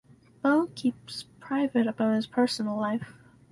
Baugh 0.41 0.65
keeps 0.73 1.25
private 1.39 1.85
about 1.85 2.15
his 2.15 2.25
personal 2.25 2.75
life. 2.75 3.13